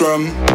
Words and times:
Bang, 0.00 0.51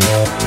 Thank. 0.00 0.43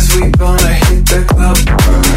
Cause 0.00 0.16
we 0.16 0.30
gonna 0.32 0.74
hit 0.74 1.06
the 1.06 1.24
club. 1.28 2.09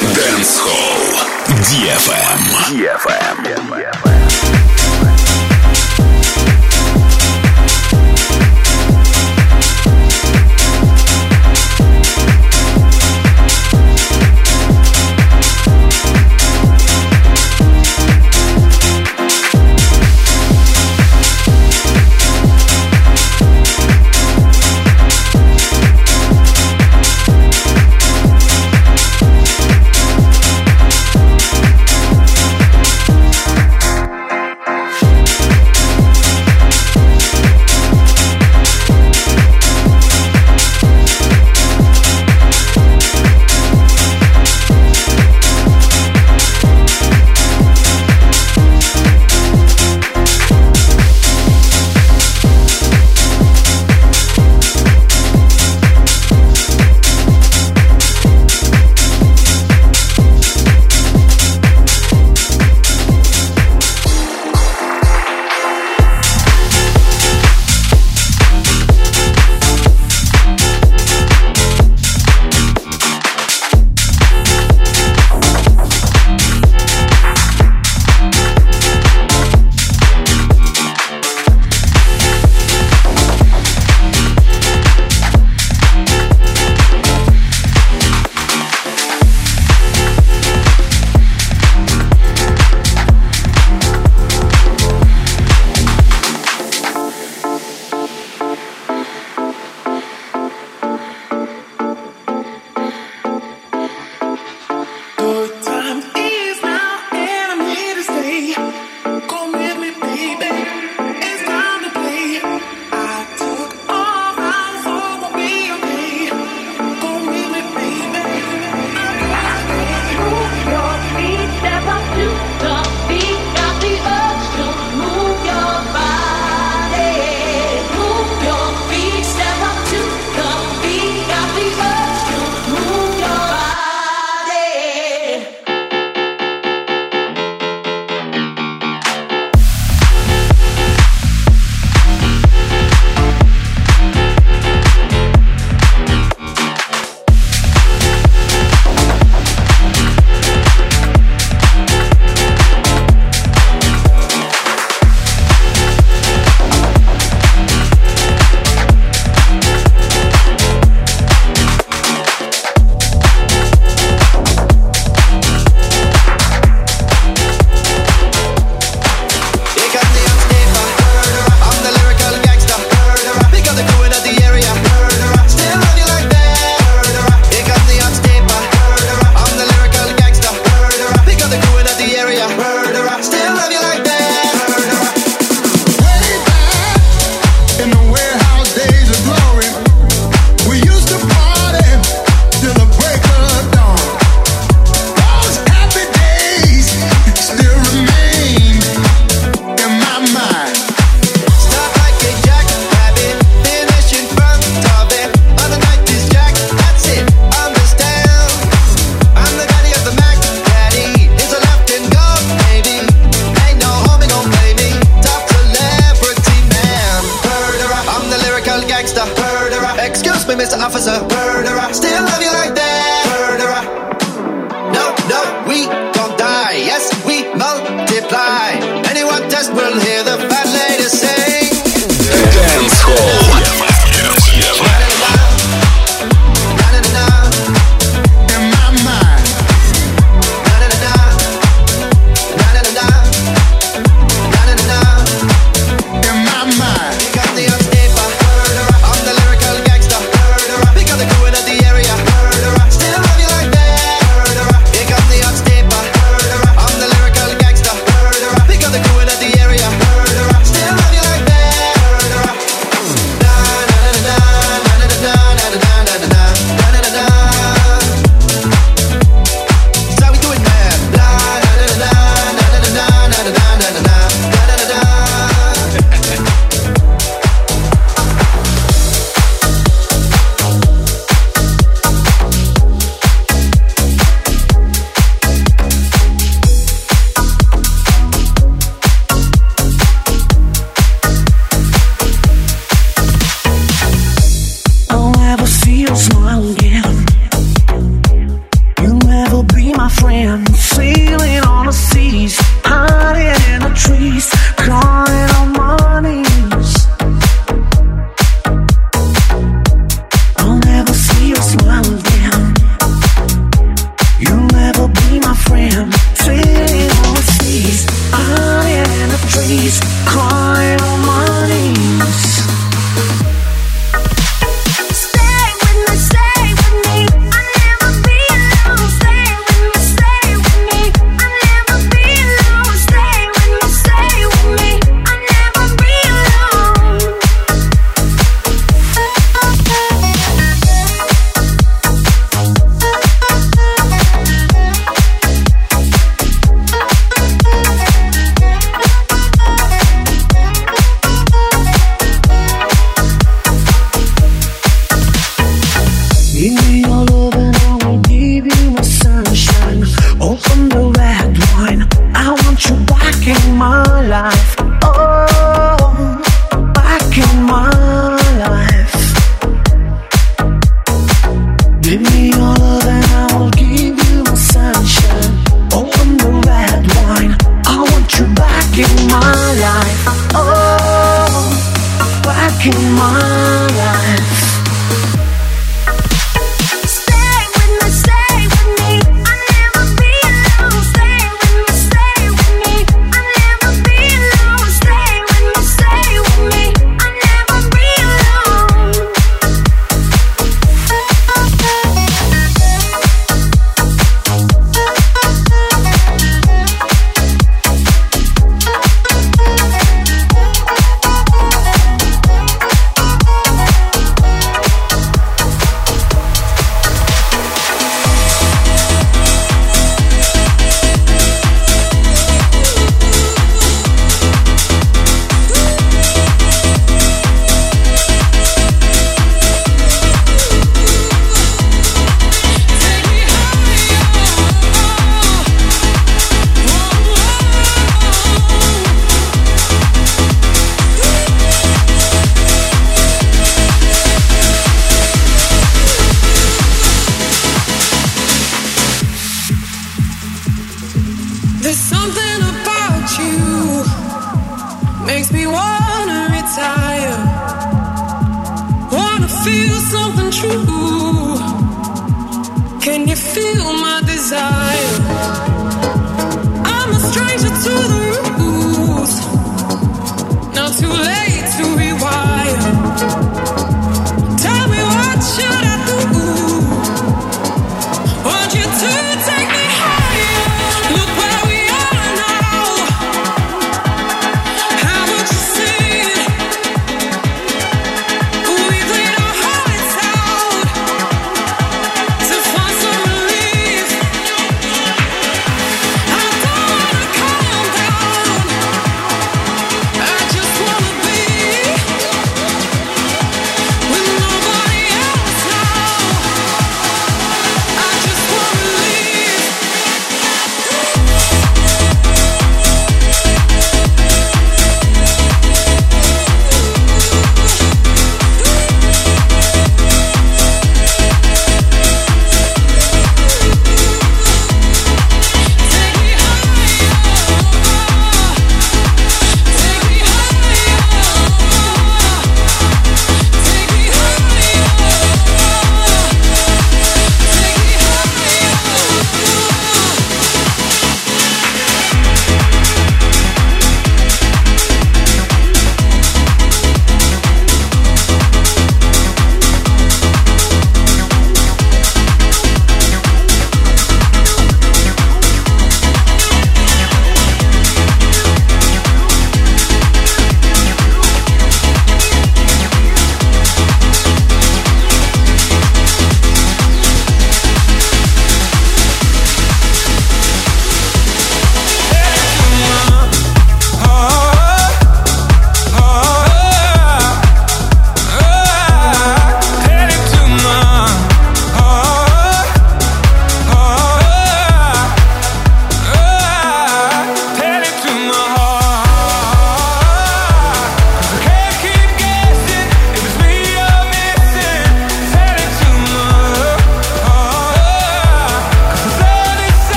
Дэнс 0.00 0.58
Холл. 0.58 1.18
DFM. 1.66 2.38
DFM. 2.70 3.36
DFM. 3.42 4.57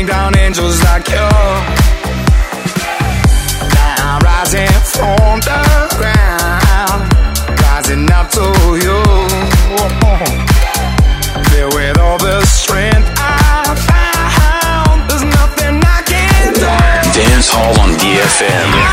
bring 0.00 0.06
down 0.06 0.36
angels 0.38 0.82
like 0.84 1.08
you. 1.08 1.28
Now 3.74 4.16
I'm 4.16 4.20
rising 4.20 4.68
from 4.84 5.40
the 5.40 5.60
ground, 5.98 7.12
rising 7.60 8.10
up 8.10 8.30
to 8.30 8.46
you. 8.80 9.02
Filled 11.50 11.74
with 11.74 11.98
all 11.98 12.18
the 12.18 12.44
strength 12.46 13.08
I 13.18 13.74
found, 13.88 15.10
there's 15.10 15.24
nothing 15.24 15.82
I 15.84 16.02
can 16.06 16.54
do. 16.54 17.20
Dance 17.20 17.48
Hall 17.50 17.78
on 17.80 17.90
DFM. 17.98 18.89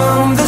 Safe 0.00 0.39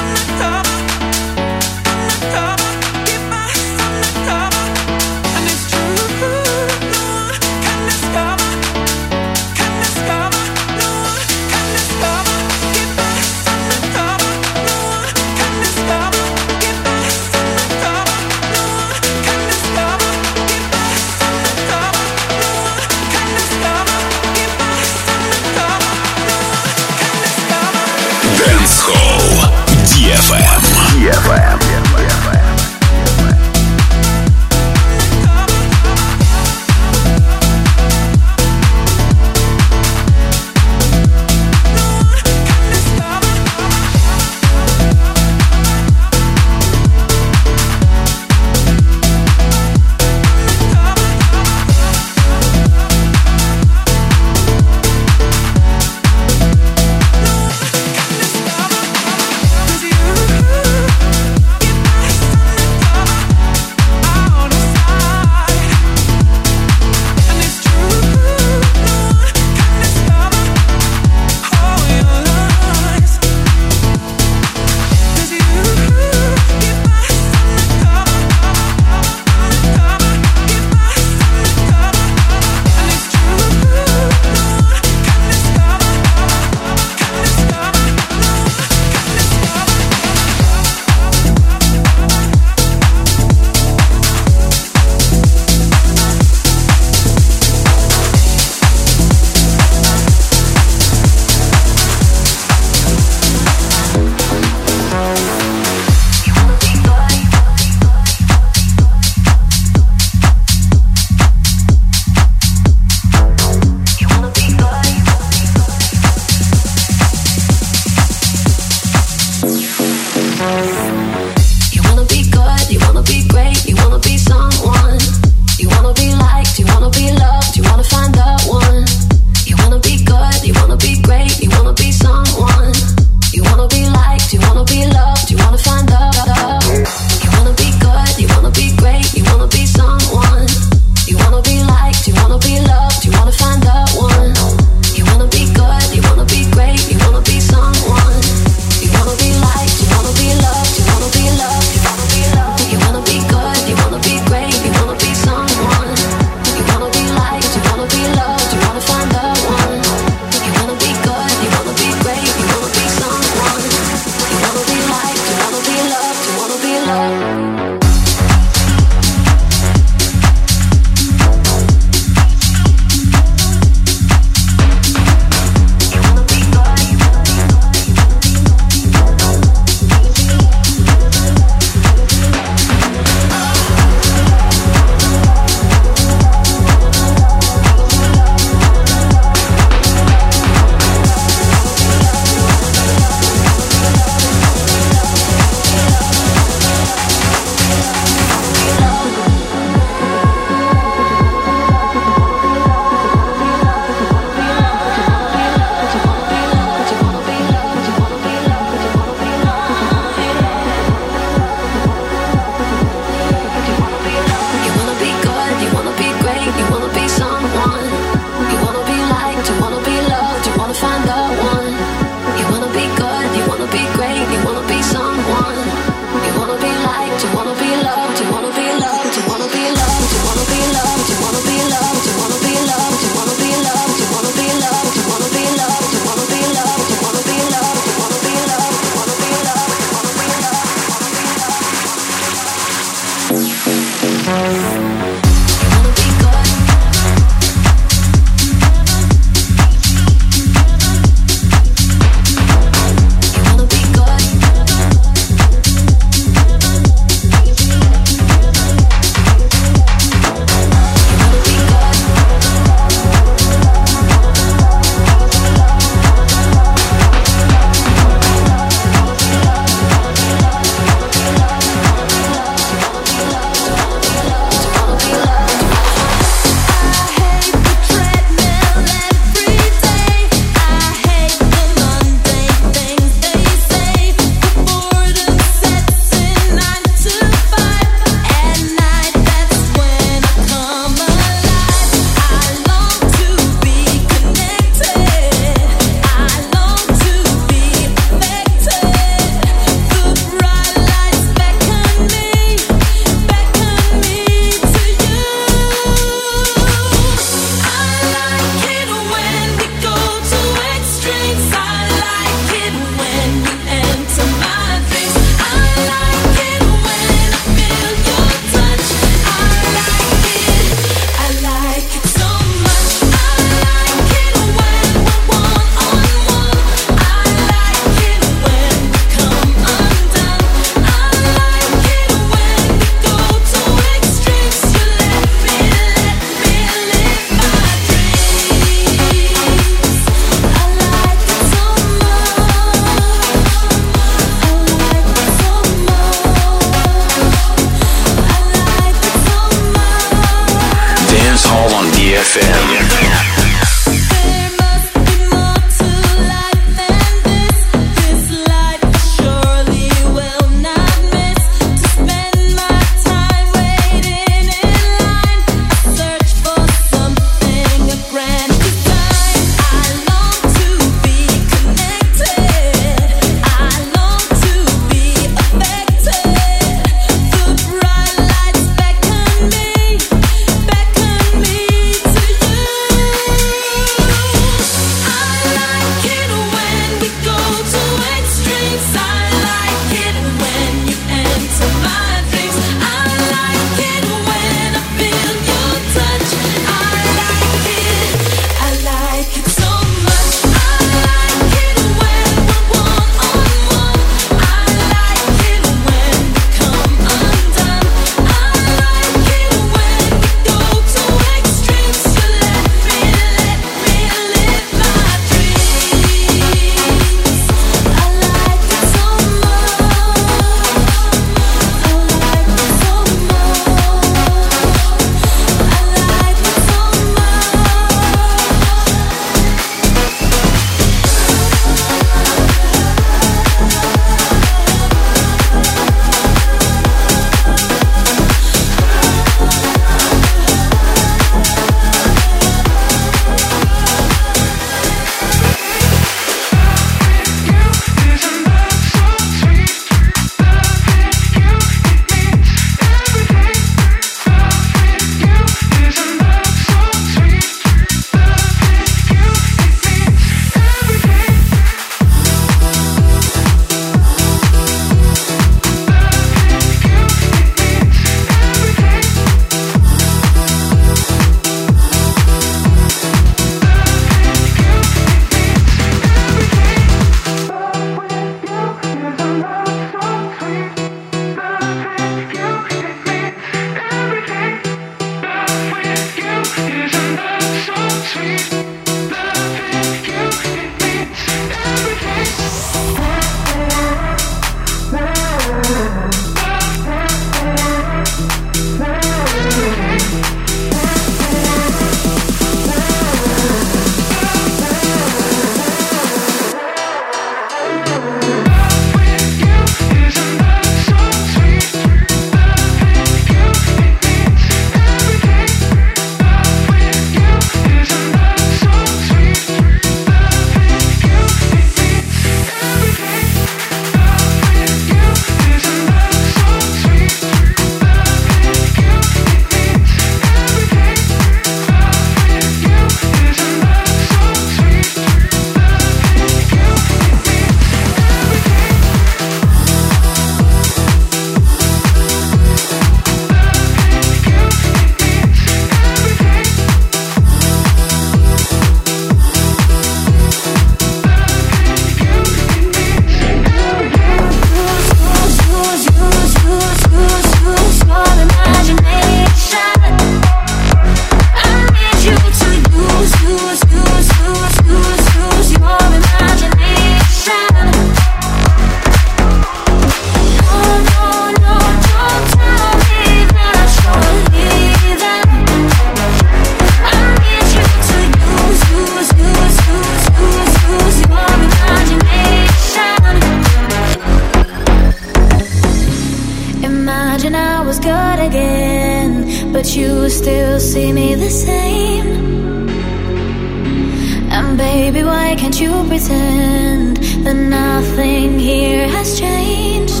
you 595.66 595.84
pretend 595.88 596.96
that 597.24 597.34
nothing 597.34 598.38
here 598.38 598.86
has 598.88 599.18
changed. 599.18 600.00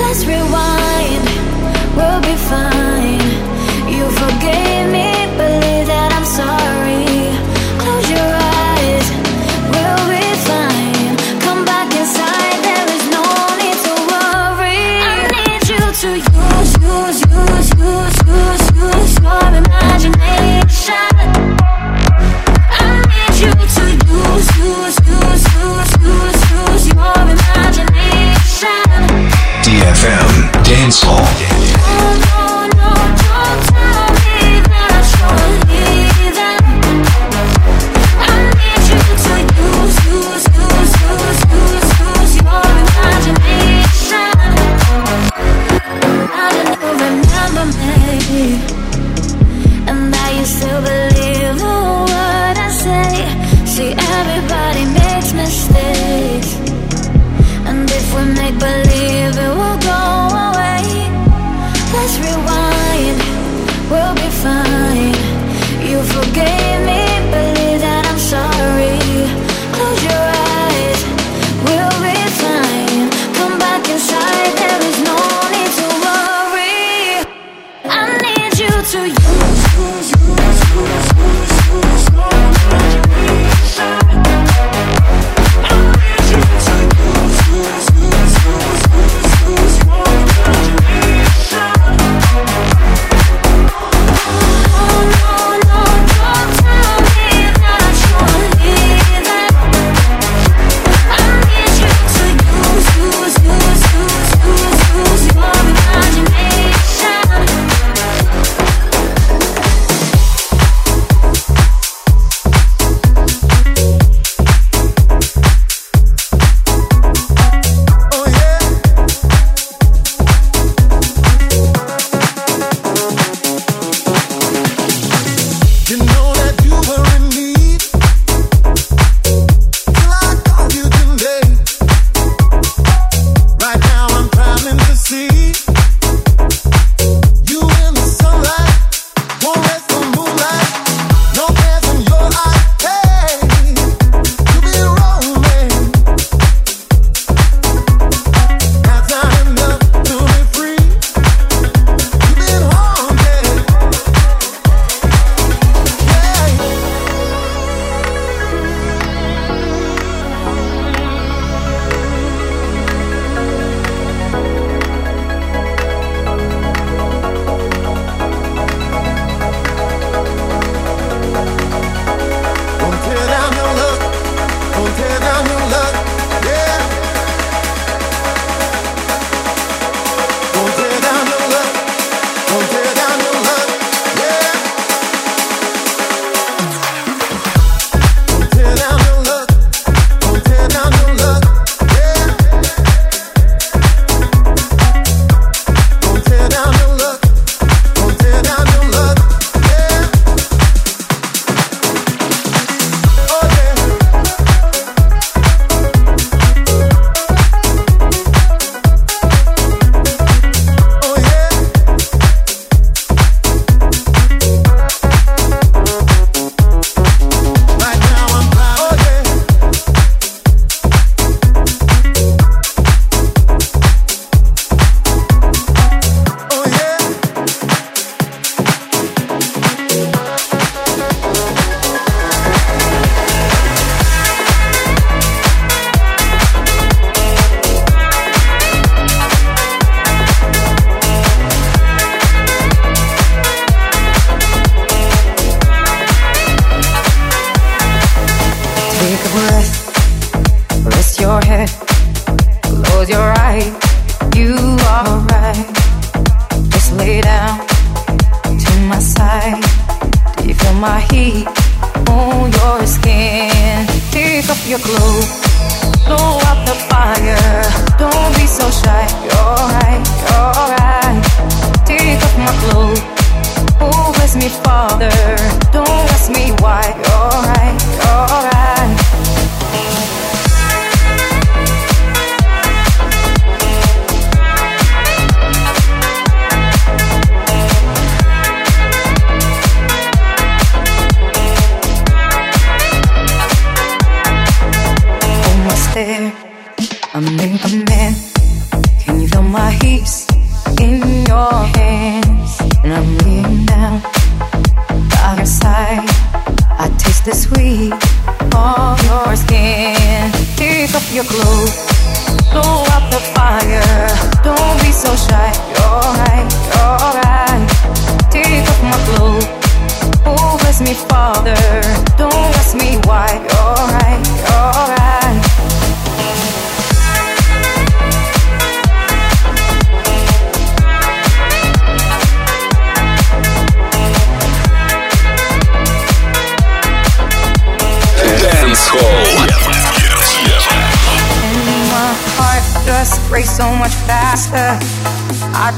Let's 0.00 0.24
rewind, 0.26 1.24
we'll 1.96 2.20
be 2.20 2.36
fine. 2.50 2.97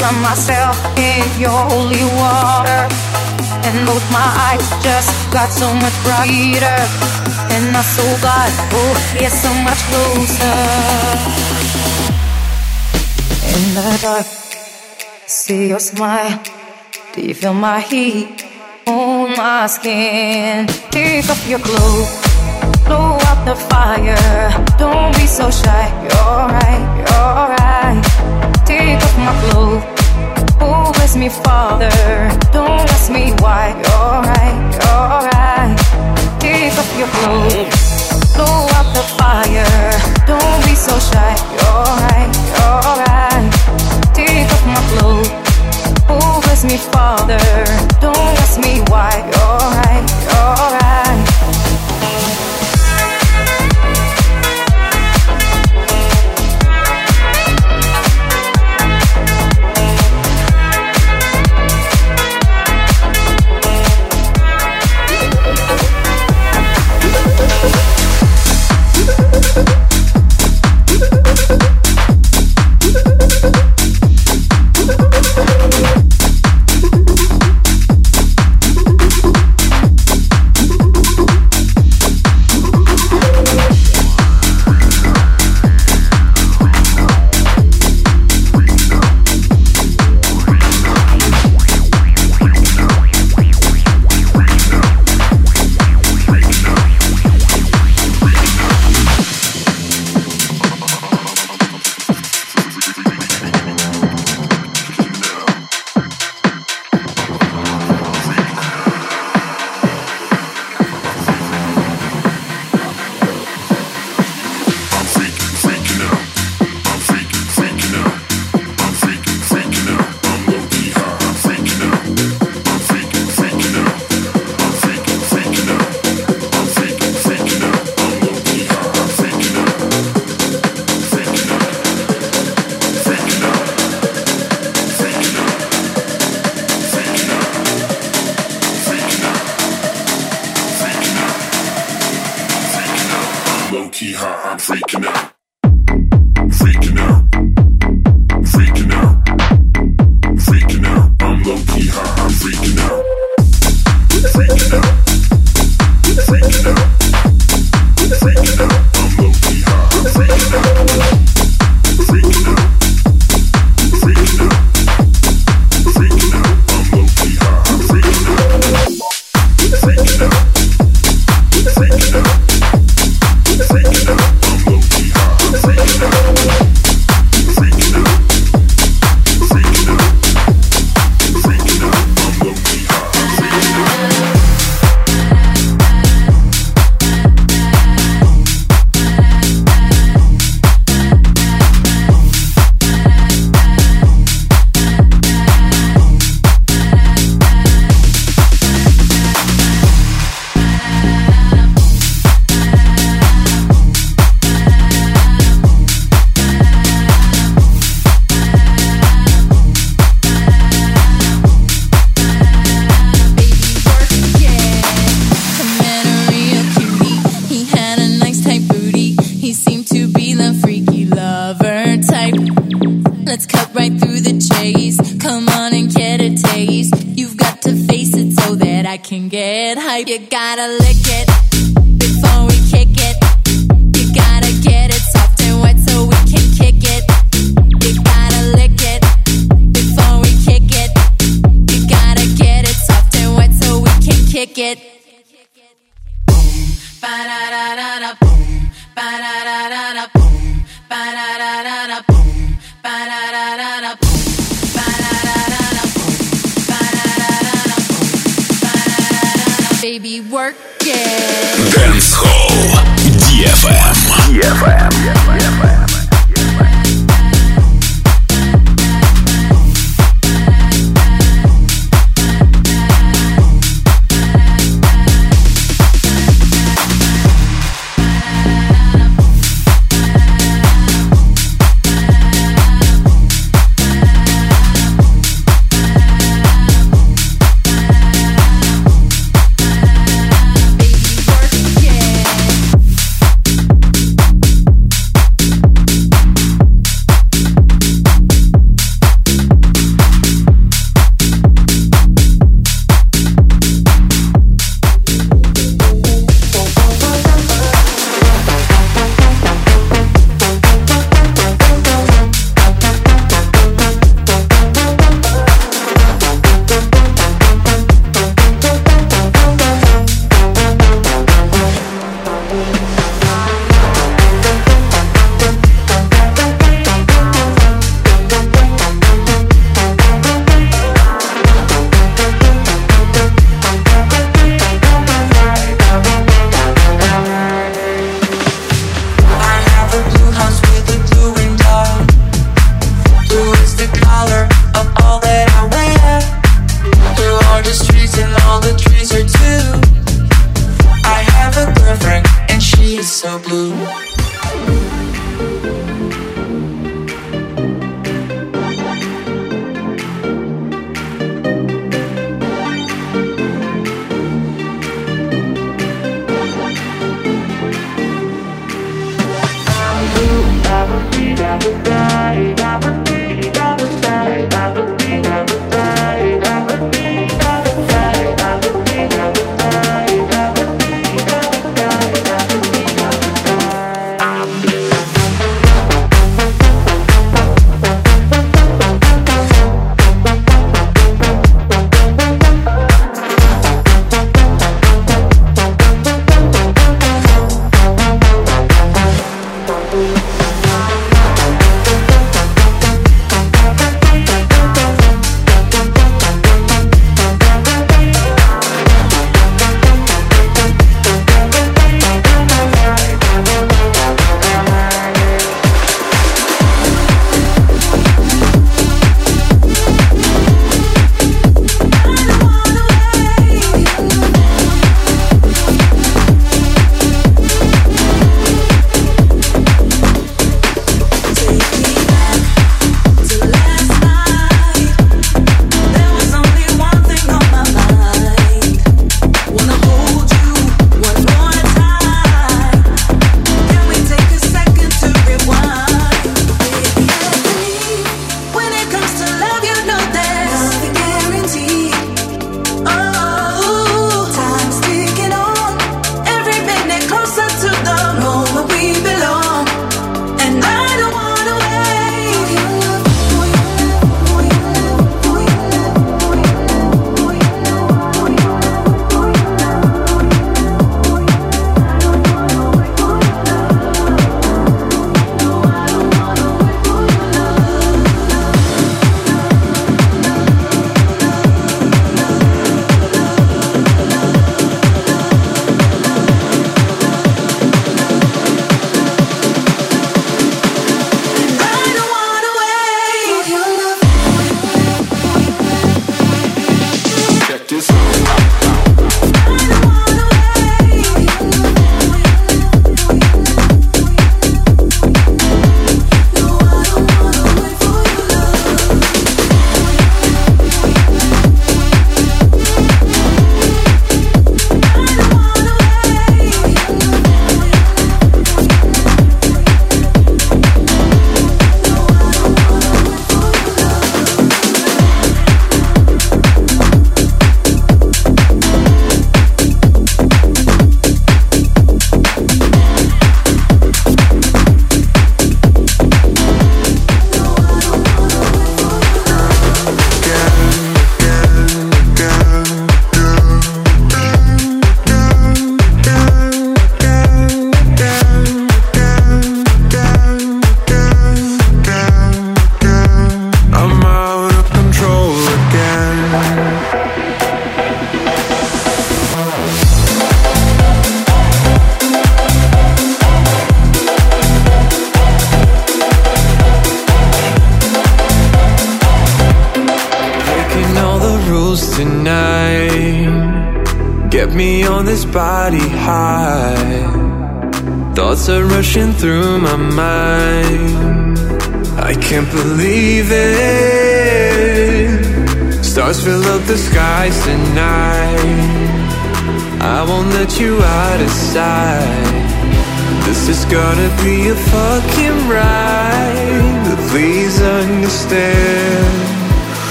drown 0.00 0.16
myself 0.22 0.76
in 0.96 1.28
your 1.38 1.60
holy 1.68 2.04
water. 2.16 2.88
And 3.68 3.76
both 3.86 4.06
my 4.10 4.28
eyes 4.48 4.66
just 4.82 5.12
got 5.30 5.50
so 5.52 5.68
much 5.74 5.96
brighter. 6.02 6.80
And 7.54 7.76
I 7.76 7.82
saw 7.94 8.10
God, 8.24 8.50
oh, 8.80 8.94
yeah, 9.20 9.28
so 9.28 9.52
much 9.66 9.80
closer. 9.90 10.60
In 13.52 13.64
the 13.76 13.98
dark, 14.00 14.26
see 15.26 15.68
your 15.68 15.80
smile. 15.80 16.40
Do 17.12 17.20
you 17.20 17.34
feel 17.34 17.54
my 17.54 17.80
heat 17.80 18.46
on 18.86 19.36
my 19.36 19.66
skin? 19.66 20.66
Take 20.90 21.28
off 21.28 21.46
your 21.46 21.58
clothes, 21.58 22.10
blow 22.86 23.18
out 23.28 23.44
the 23.44 23.56
fire. 23.68 24.48
Don't 24.78 25.12
be 25.18 25.26
so 25.26 25.50
shy, 25.50 25.84
you're 26.04 26.44
right, 26.56 26.84
you're 26.96 27.48
right 27.50 27.59
off 29.10 29.18
my 29.18 29.50
clothes. 29.50 29.82
Oh, 30.60 30.92
bless 30.94 31.16
me, 31.16 31.28
Father. 31.28 31.90
Don't 32.52 32.86
ask 32.90 33.10
me 33.10 33.32
why. 33.40 33.70
You're 33.70 34.22
right, 34.30 34.58
you're 34.78 35.20
right. 35.30 35.76
Take 36.38 36.78
off 36.78 36.90
your 36.98 37.08
clothes. 37.18 38.34
Blow 38.34 38.68
out 38.76 38.88
the 38.94 39.04
fire. 39.18 39.66
Don't 40.26 40.64
be 40.64 40.74
so 40.74 40.98
shy. 40.98 41.34
You're 41.56 41.90
right, 42.06 42.30
you're 42.54 42.96
right. 43.02 43.50
Take 44.14 44.50
off 44.54 44.64
my 44.66 44.82
clothes. 44.92 45.30
Oh, 46.08 46.40
bless 46.42 46.64
me, 46.64 46.76
Father. 46.76 47.40
Don't 48.00 48.34
ask 48.44 48.58
me 48.60 48.80
why. 48.90 49.12
You're 49.32 49.66
right, 49.80 50.06
you're 50.26 50.70
right. 50.78 51.29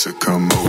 To 0.00 0.14
come 0.14 0.59